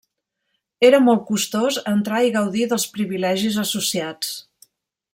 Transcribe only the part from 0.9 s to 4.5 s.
molt costós entrar i gaudir dels privilegis associats.